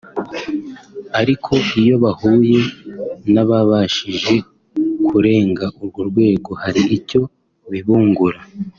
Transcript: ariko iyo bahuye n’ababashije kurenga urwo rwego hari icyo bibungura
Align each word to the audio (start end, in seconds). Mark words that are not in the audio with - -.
ariko 1.21 1.53
iyo 1.81 1.95
bahuye 2.03 2.59
n’ababashije 3.33 4.35
kurenga 5.07 5.65
urwo 5.81 6.01
rwego 6.09 6.51
hari 6.61 6.81
icyo 6.97 7.21
bibungura 7.71 8.39